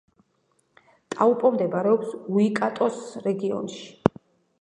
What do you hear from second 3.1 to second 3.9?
რეგიონში.